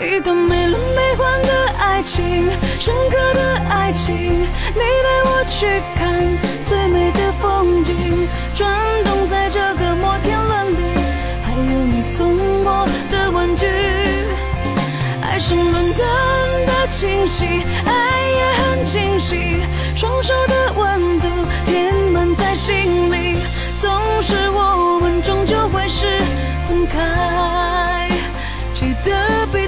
[0.00, 2.48] 一段没轮没奂的爱情，
[2.80, 4.16] 深刻的爱情。
[4.16, 6.20] 你带我去看
[6.64, 8.68] 最美的风景，转
[9.04, 10.98] 动在这个摩天轮里，
[11.42, 13.66] 还有你送我的玩具。
[15.22, 17.44] 爱是伦敦的清晰，
[17.86, 19.62] 爱也很清晰，
[19.94, 21.28] 双手的温度
[21.64, 23.38] 填满在心里。
[23.80, 23.90] 总
[24.22, 26.20] 是我们终究会是
[26.68, 27.73] 分开。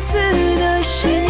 [0.07, 0.19] 记得彼此
[0.59, 1.23] 的心。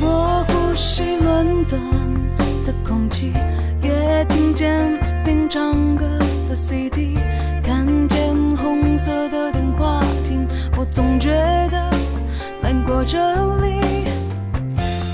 [0.00, 1.80] 我呼吸伦敦
[2.66, 3.32] 的空气，
[3.82, 6.06] 也听见 Sting 唱歌
[6.48, 7.16] 的 CD，
[7.62, 10.46] 看见红色的电话亭，
[10.76, 11.30] 我总觉
[11.70, 11.97] 得。
[12.88, 13.18] 过这
[13.60, 13.80] 里，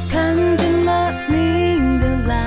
[0.08, 2.38] 看见了你的蓝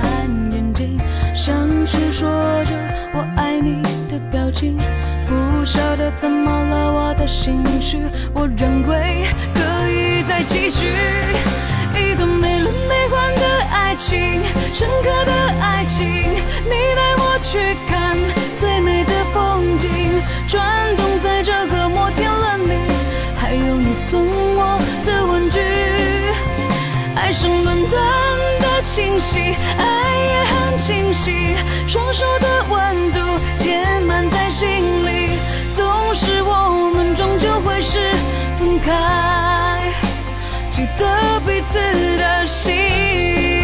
[0.50, 0.98] 眼睛，
[1.34, 2.30] 像是说
[2.64, 2.72] 着
[3.12, 4.78] 我爱你的表情。
[5.26, 7.98] 不晓得怎么了，我的心绪，
[8.32, 10.86] 我仍会可以再继续。
[11.94, 14.40] 一段没轮没奂的爱情，
[14.72, 16.08] 深刻的爱情。
[16.64, 18.16] 你带我去看
[28.98, 29.38] 清晰，
[29.78, 31.54] 爱也很清晰，
[31.86, 33.20] 双手的温度
[33.60, 34.66] 填满在心
[35.06, 35.38] 里。
[35.76, 38.10] 总是我们终究会是
[38.58, 39.92] 分开，
[40.72, 41.78] 记得彼此
[42.18, 43.57] 的心。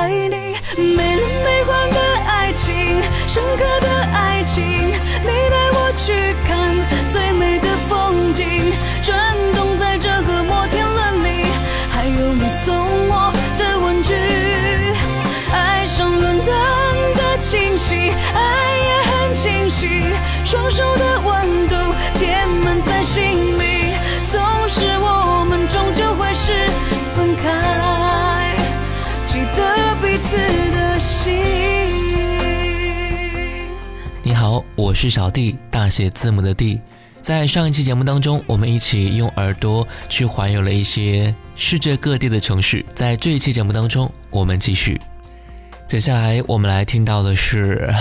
[0.00, 0.56] 爱你，
[0.96, 4.64] 没轮没奂的爱情，深刻的爱情。
[4.64, 6.74] 你带我去看
[7.12, 8.72] 最美的风景，
[9.02, 11.44] 转动在这个摩天轮里，
[11.92, 12.74] 还有你送
[13.10, 14.14] 我的玩具。
[15.52, 16.48] 爱上伦敦
[17.14, 20.02] 的清晰，爱也很清晰，
[20.46, 21.76] 双手的温度
[22.18, 23.69] 填满在心里。
[30.30, 30.36] 此
[30.70, 31.34] 的心
[34.22, 36.80] 你好，我是小弟，大写字母的弟。
[37.20, 42.86] 在上一期节目当中，我们一起用耳朵去环游了一些世界各地的城市。
[42.94, 45.00] 在这一期节目当中，我们继续。
[45.88, 47.92] 接下来我们来听到的是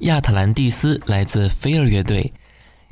[0.00, 2.32] 亚特兰蒂斯，来自飞儿乐队。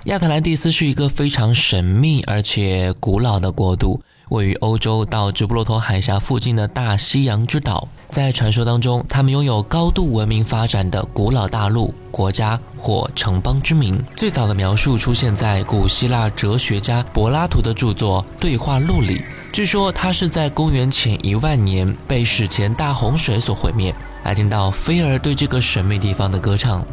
[0.04, 4.00] 亚特兰蒂斯是一个非常神秘而且古老的国度。
[4.30, 14.02] 位于欧洲到直布罗陀海峡附近的大西洋之岛，在传说当中，他们拥有高度文明发展的古老大陆、国家或城邦之名。
[14.16, 19.24] 最早的描述出现在古希腊哲学家柏拉图的著作《对话录》里。
[19.52, 23.94] 据说它是在公元前一万年被史前大洪水所毁灭。
[24.24, 26.82] 来听到菲儿对这个神秘地方的歌唱，《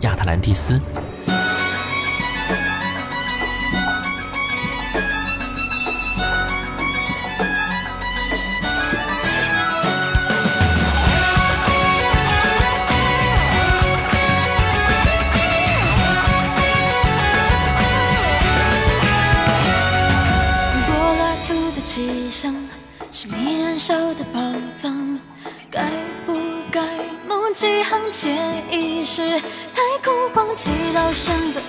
[0.00, 0.80] 亚特兰蒂斯》。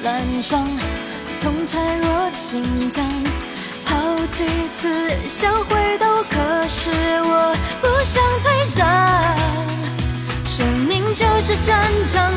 [0.03, 0.67] 乱撞，
[1.23, 3.05] 刺痛孱弱的心脏。
[3.85, 4.89] 好几次
[5.29, 6.89] 想回头，可是
[7.21, 8.81] 我不想退让。
[10.45, 12.33] 生命就是战场，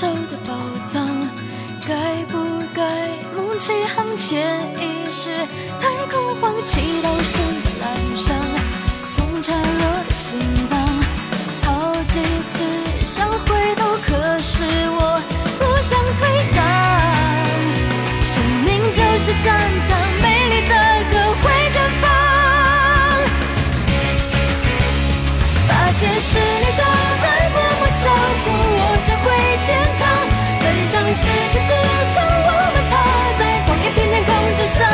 [0.00, 0.54] 你燃烧的宝
[0.86, 1.06] 藏，
[1.86, 2.38] 该不
[2.74, 2.82] 该
[3.36, 5.28] 梦起航前意识？
[5.78, 7.84] 太空荒，祈祷神的阑
[8.16, 8.34] 珊，
[8.98, 10.78] 刺痛孱弱的心脏。
[11.64, 11.68] 好
[12.08, 12.18] 几
[12.50, 12.56] 次
[13.06, 15.20] 想回头，可是我
[15.58, 16.20] 不想退
[16.56, 16.58] 让。
[18.24, 18.32] 生
[18.64, 19.48] 命就是战
[19.86, 19.88] 场，
[31.20, 31.72] 世界之
[32.14, 32.92] 窗，我们踏
[33.38, 34.88] 在同一片天空之上，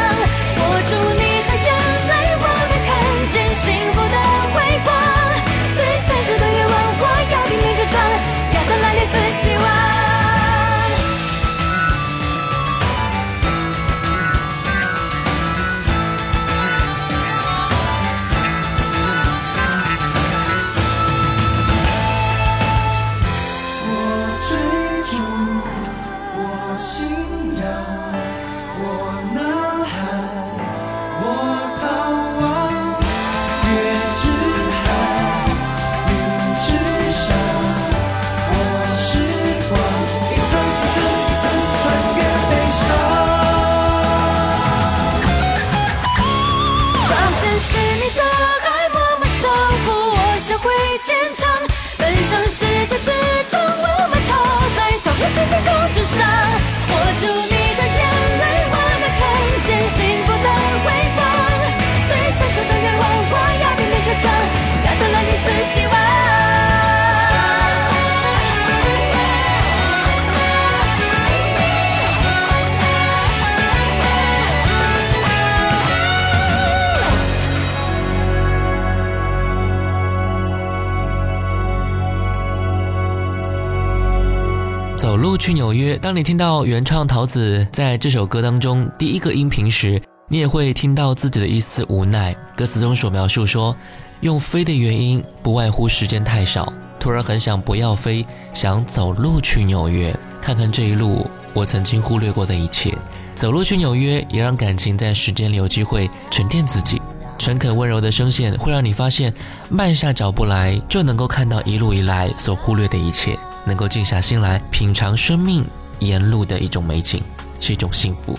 [85.47, 85.97] 去纽约。
[85.99, 92.35] 当你听到原唱桃子在这首歌当中第一个音频时，你也会听到自己的一丝无奈。
[92.57, 93.77] 歌词中所描述说，
[94.23, 100.13] 用飞的原因不外乎时间太少，突然很想不要飞，想走路去纽约，
[100.43, 102.93] 看看这一路我曾经忽略过的一切。
[103.37, 107.01] 走路去纽约，也让感情在时间里有机会沉淀自己。
[107.39, 109.33] 诚恳温柔的声线会让你发现，
[109.71, 115.67] 慢下脚步来就能够看到一路以来所忽略的一切，能够静下心来品尝生命
[115.99, 117.21] 沿路的一种美景，
[117.61, 118.39] 是一种幸福。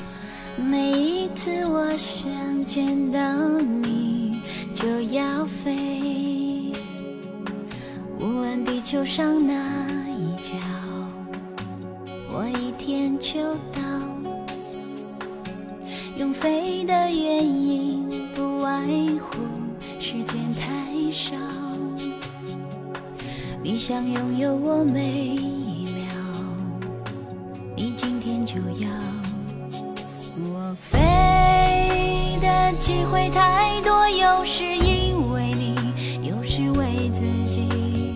[0.55, 2.31] 每一次我想
[2.65, 3.19] 见到
[3.59, 4.41] 你
[4.73, 6.71] 就要飞，
[8.19, 9.53] 无论地球上哪
[10.17, 10.53] 一角，
[12.31, 13.39] 我一天就
[13.73, 13.81] 到。
[16.15, 18.81] 用飞的原因不外
[19.19, 19.37] 乎
[19.99, 21.35] 时间太少，
[23.69, 25.01] 你想拥有我每
[25.35, 26.07] 一秒，
[27.75, 28.87] 你今天就要。
[30.39, 35.75] 我飞的机会太多，有时因为你，
[36.23, 38.15] 有时为自己。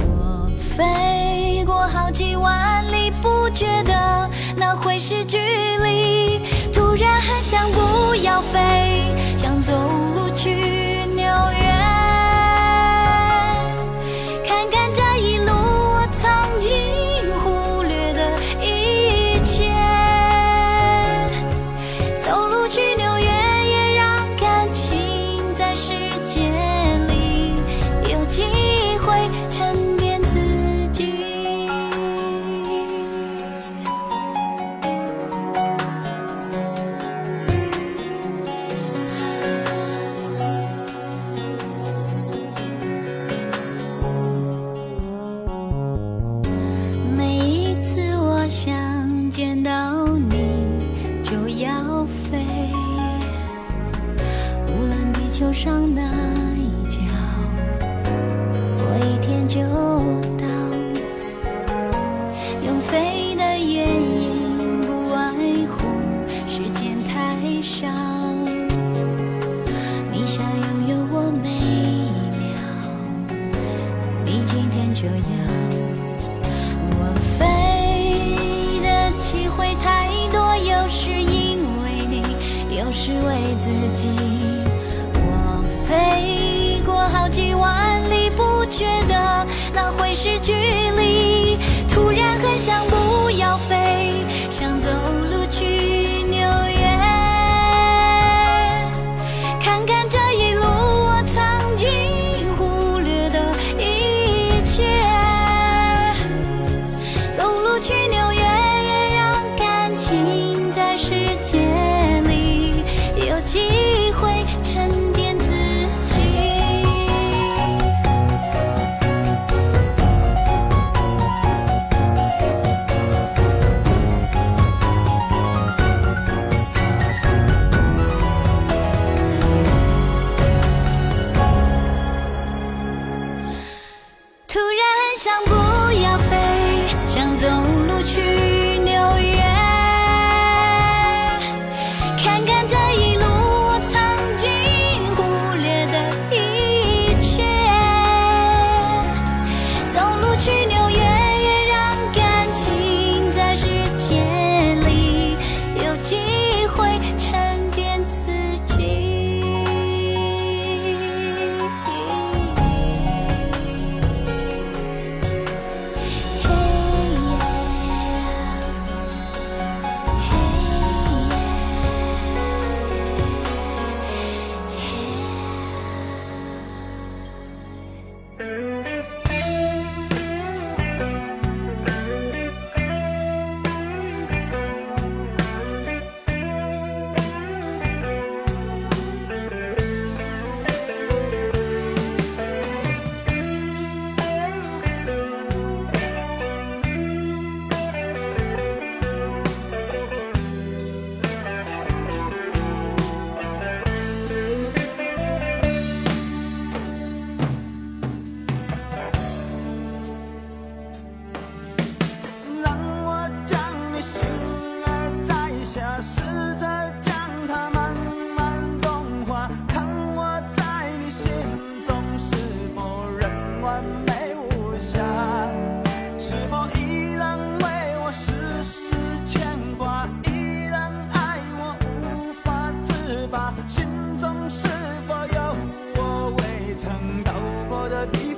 [0.00, 6.40] 我飞过好几万里，不觉得那会是距离。
[6.72, 9.14] 突然很想不要飞，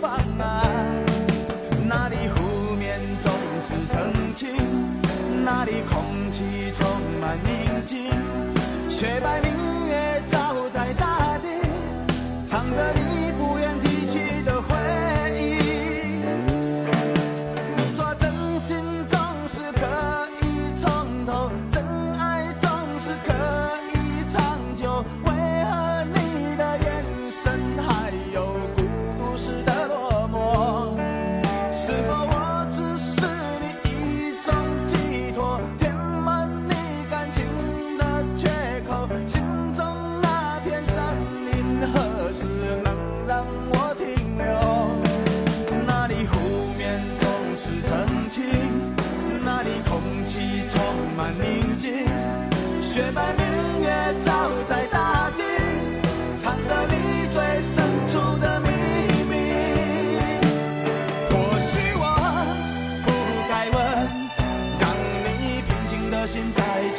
[0.01, 0.63] 方啊，
[1.87, 3.31] 那里湖面总
[3.63, 4.49] 是澄清，
[5.45, 6.87] 那里空气充
[7.21, 8.11] 满宁静，
[8.89, 9.70] 雪白明。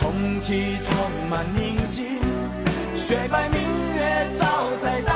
[0.00, 0.94] 空气充
[1.28, 2.20] 满宁静，
[2.96, 3.60] 雪白明
[3.94, 4.46] 月照
[4.78, 5.15] 在大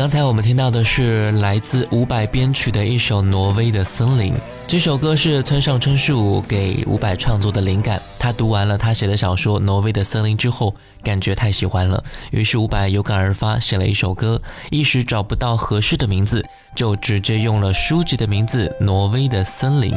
[0.00, 4.32] 刚才我们听到的是来自伍佰编曲的一首《挪威的森林》。
[4.66, 8.00] 这首歌是村上春树给伍佰创作的灵感。
[8.18, 14.40] 他读完了他写的小说《挪威的森林》之后，感觉太喜欢了，于是伍佰有感而发，写了一首歌。
[14.70, 16.42] 一时找不到合适的名字，
[16.74, 19.92] 就直接用了书籍的名字《挪威的森林》。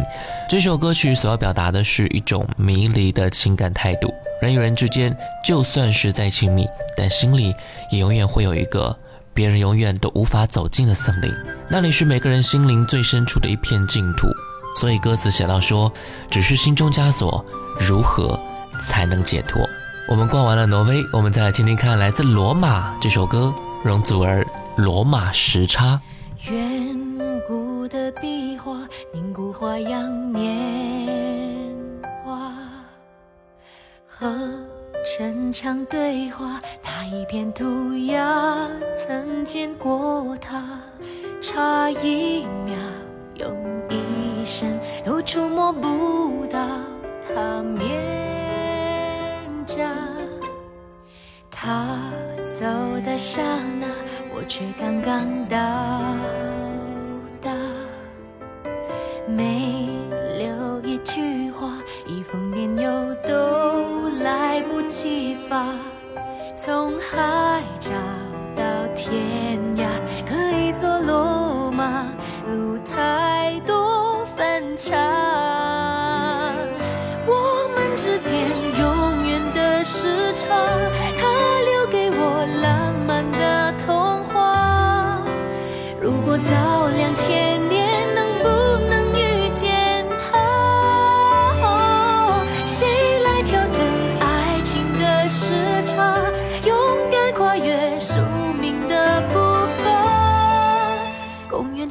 [0.49, 4.13] 这首歌曲所要表达的是一种迷离的情感态度。
[4.41, 7.55] 人与人之间，就算是再亲密，但心里
[7.89, 8.93] 也永远会有一个。
[9.33, 11.33] 别人永远都无法走进的森林，
[11.67, 14.27] 那里是每个人心灵最深处的一片净土。
[14.75, 15.91] 所以歌词写到说，
[16.29, 17.43] 只是心中枷锁，
[17.79, 18.39] 如何
[18.79, 19.67] 才能解脱？
[20.07, 24.43] 我们逛完了挪威，我们再来听听看来自罗马这首歌，容祖儿
[24.81, 25.99] 《罗马时差》。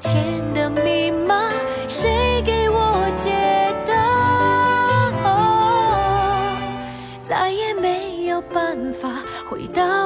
[0.02, 1.52] 前的密码，
[1.86, 3.94] 谁给我解答？
[7.22, 9.08] 再也没有办法
[9.48, 10.01] 回到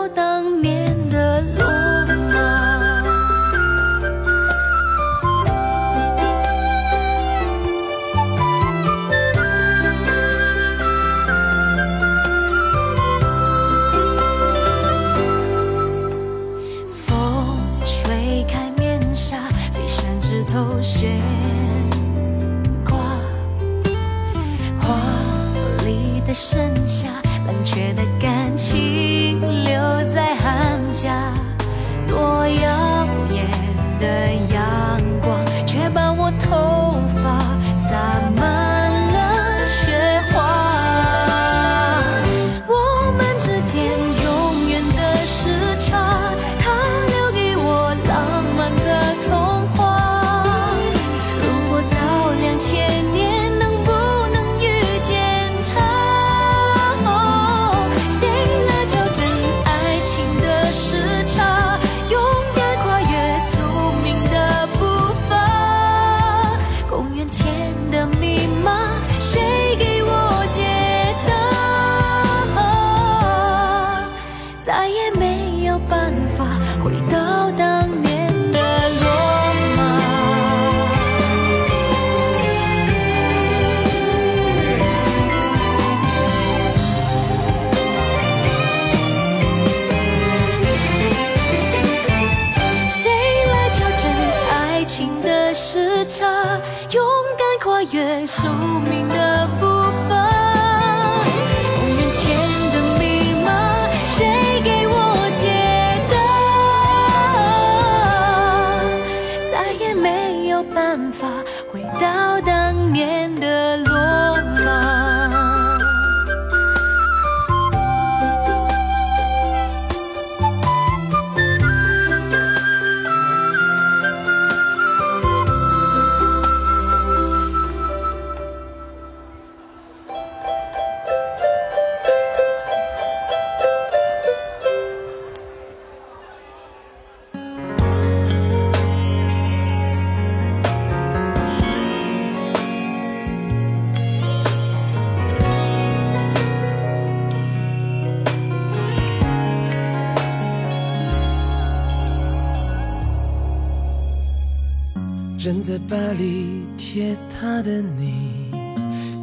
[155.46, 158.50] 站在巴黎铁塔的你，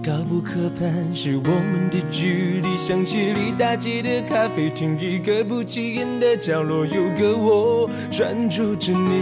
[0.02, 2.78] 高不可攀，是我们的距离。
[2.78, 9.20] 香榭里大街的咖啡厅，一个不起眼的角落，有个我专注着你。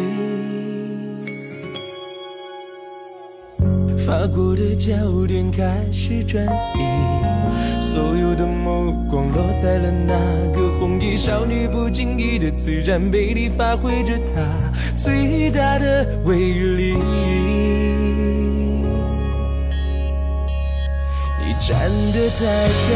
[4.06, 7.31] 法国的焦点开始转移，
[7.80, 10.16] 所有的目光落在了那
[10.56, 14.42] 个红衣少女，不经意的自然魅力，发挥着她
[14.96, 16.96] 最大的威力。
[21.44, 22.46] 你站得太
[22.90, 22.96] 高，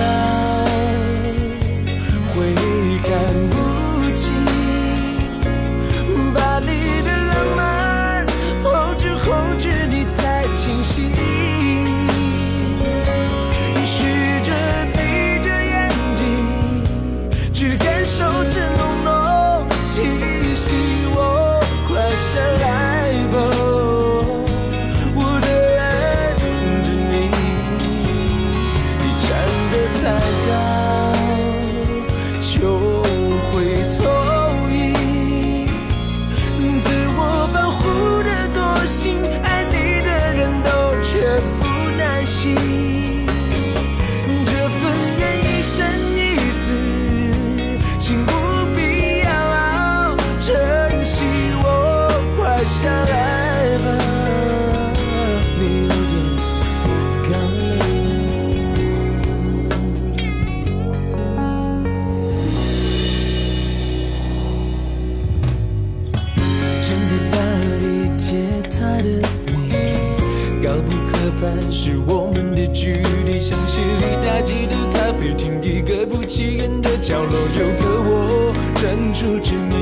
[73.45, 73.55] 距离。
[73.55, 79.73] 香榭里大街的咖啡厅，一个不起眼的角落，有个我专注着你。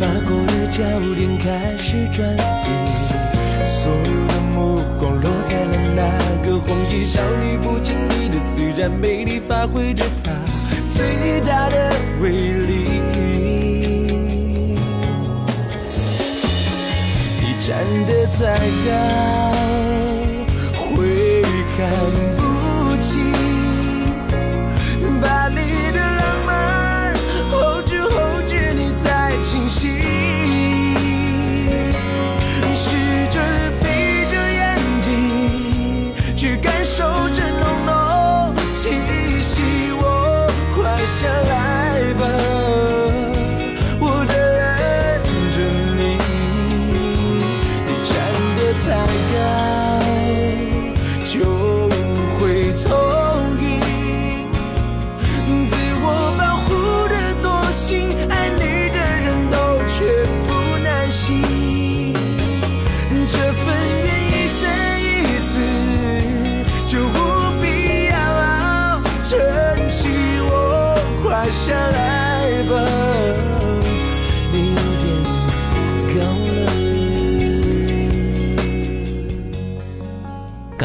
[0.00, 0.82] 法国的焦
[1.14, 2.68] 点开始转移，
[3.64, 6.02] 所有的目光落在了那
[6.44, 10.32] 个红衣少女，不经意的自然魅力，发挥着她
[10.90, 13.35] 最大的威力。
[17.66, 18.92] 站得再高，
[20.78, 21.42] 会
[21.76, 21.90] 看
[22.36, 23.35] 不清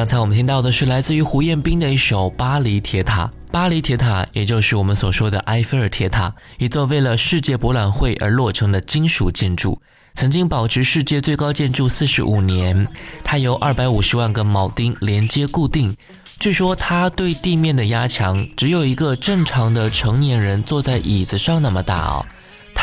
[0.02, 3.28] 刚才我们听到的是来自于胡彦斌的一首《巴黎铁塔》。
[3.52, 9.80] 巴黎铁塔，也就是我们所说的埃菲尔铁塔，一座为了世界博览会而落成的金属建筑，
[10.16, 12.88] 曾经保持世界最高建筑四十五年。
[13.24, 15.96] 它由二百五十万个铆钉连接固定。
[16.40, 22.26] 据说它对地面的压强只有一个正常的成年人坐在椅子上那么大哦。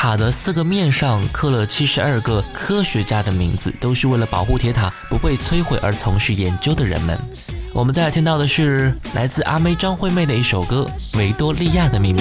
[0.00, 7.18] 塔的四个面上刻了七十二个科学家的名字，都是为了保护铁塔不被摧毁而从事研究的人们。
[7.74, 12.20] 我们再来听到的是来自阿妹张惠妹的一首歌《维多利亚的秘密》。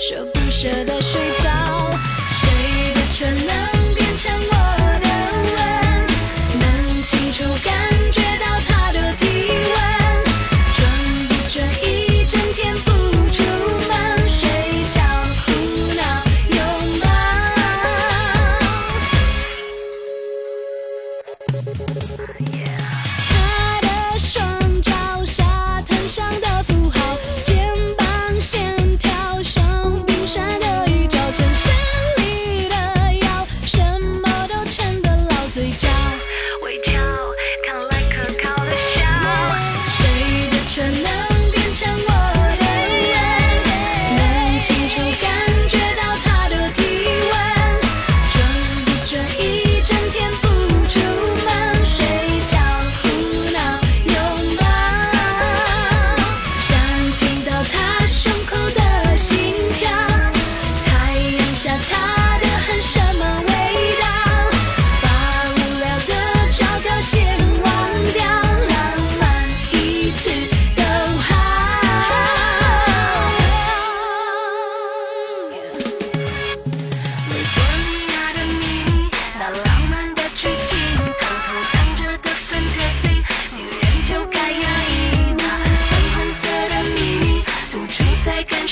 [0.00, 1.20] 舍不舍得睡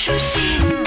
[0.03, 0.80] 初心。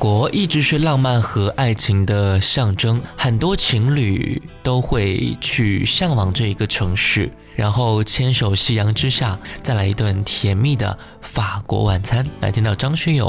[0.00, 12.26] 国一直是浪漫和爱情的象征，很多情侣都会去向往这一个城市，然后牵手夕阳之下，再来一顿甜蜜的法国晚餐。
[12.40, 13.26] 来听到张学友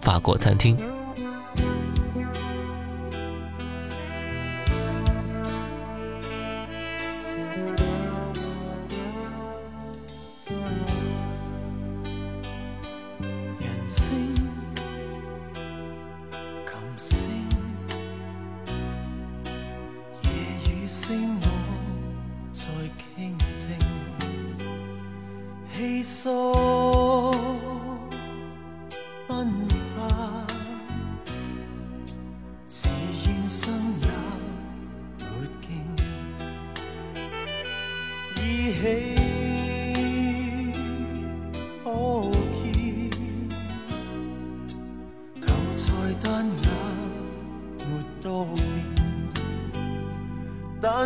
[0.00, 0.76] 法国餐厅》。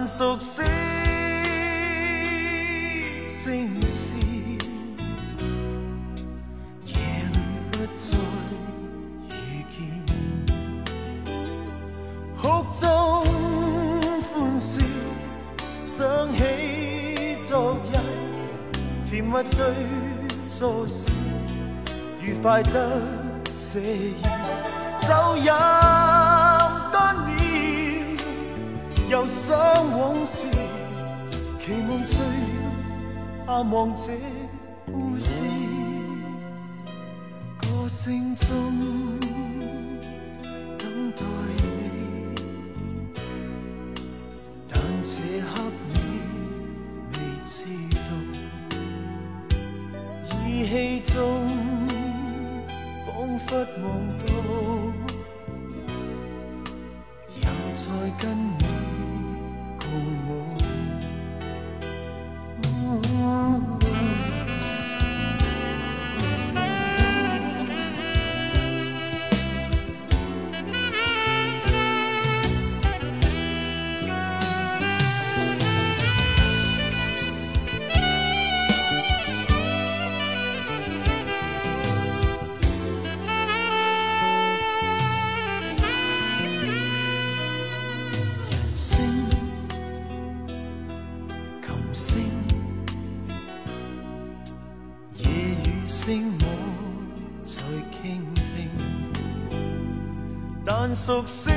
[0.07, 0.63] 熟悉
[3.27, 4.15] 聲線，
[6.85, 6.95] 夜
[7.33, 7.39] 裏
[7.73, 8.17] 不再
[9.35, 9.37] 遇
[9.69, 9.77] 見，
[12.41, 12.81] 哭中
[14.33, 14.81] 歡笑，
[15.83, 16.39] 想起
[17.43, 17.99] 昨日
[19.05, 19.59] 甜蜜對
[20.49, 21.09] 坐時。
[22.23, 23.03] 愉快得
[23.51, 24.15] 寫意，
[25.01, 25.09] 酒
[25.45, 25.96] 飲
[29.47, 29.57] 想
[29.97, 30.49] 往事，
[31.61, 34.11] 期望醉了，盼望这
[34.87, 35.41] 故事，
[37.57, 38.51] 歌声中
[40.77, 41.66] 等待。
[95.87, 96.45] 声我
[97.45, 97.63] 在
[98.03, 98.69] 倾听，
[100.65, 101.51] 但熟悉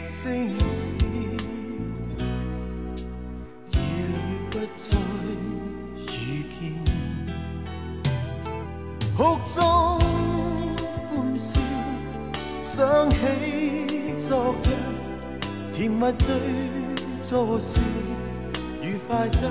[0.00, 0.98] 声线，
[3.70, 4.16] 夜里
[4.50, 4.96] 不再
[5.98, 6.02] 遇
[6.58, 6.72] 见，
[9.14, 9.60] 哭中
[11.10, 11.60] 欢笑，
[12.62, 13.16] 想起
[14.18, 14.66] 昨日
[15.70, 16.26] 甜蜜对
[17.20, 17.78] 坐时，
[18.80, 19.50] 愉快得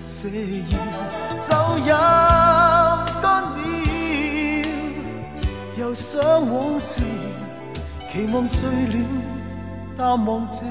[0.00, 0.28] 泻
[0.70, 0.76] 热，
[1.38, 1.86] 酒饮
[3.22, 3.58] 干了，
[5.76, 7.00] 又想往事，
[8.12, 8.96] 期望醉了，
[9.96, 10.64] 淡忘这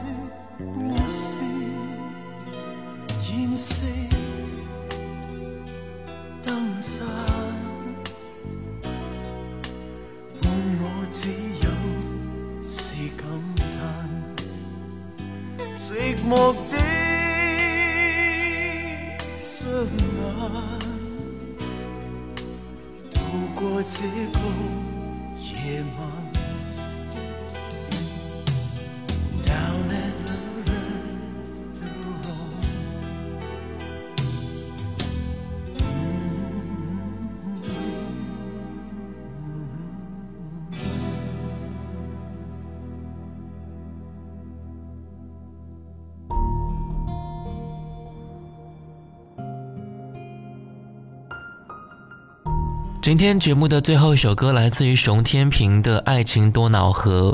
[53.06, 57.32] 今天节目的最后一首歌来自于熊天平的《爱情多瑙河》。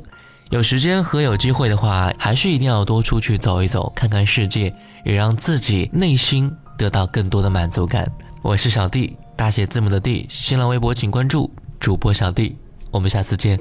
[0.50, 8.06] 有时间和有机会的话，还是一定要多出去走一走，看看世界，也让自己内心得到更多的满足感。
[8.42, 12.58] 我是小弟，大写字母的 D，新浪微博请关注主播小弟，
[12.92, 13.58] 我们下次见。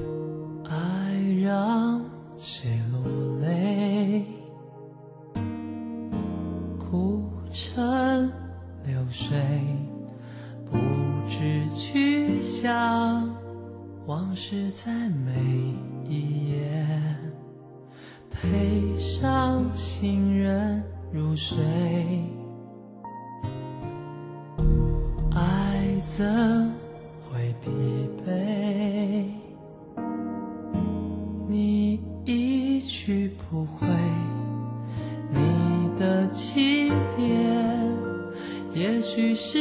[0.68, 0.74] 爱
[1.40, 2.04] 让
[2.40, 3.00] 谁落
[3.40, 4.24] 泪，
[6.76, 8.32] 哭成
[8.84, 9.38] 流水，
[11.92, 13.28] 去向，
[14.06, 15.32] 往事在每
[16.08, 16.86] 一页，
[18.30, 20.80] 陪上行人
[21.12, 21.58] 入睡。
[25.34, 26.72] 爱怎
[27.28, 27.68] 会疲
[28.24, 29.24] 惫？
[31.48, 33.88] 你一去不回，
[35.28, 37.92] 你的起点，
[38.72, 39.59] 也许是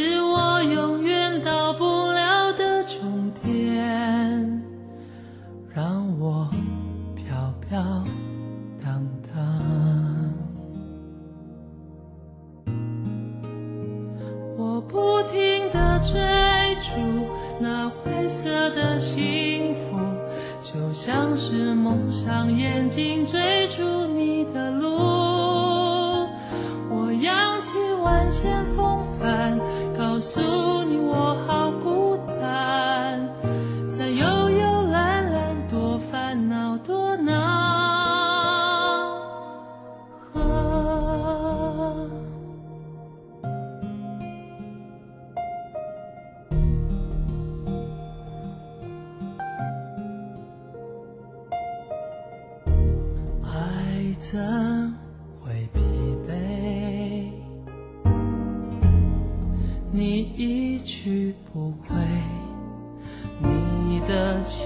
[64.45, 64.65] 起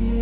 [0.00, 0.21] 点，